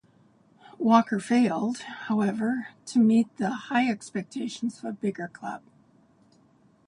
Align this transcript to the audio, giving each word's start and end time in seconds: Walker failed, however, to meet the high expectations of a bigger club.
Walker 0.79 1.19
failed, 1.19 1.81
however, 2.07 2.69
to 2.87 2.97
meet 2.97 3.27
the 3.37 3.51
high 3.51 3.87
expectations 3.87 4.79
of 4.79 4.85
a 4.85 4.93
bigger 4.93 5.27
club. 5.27 5.61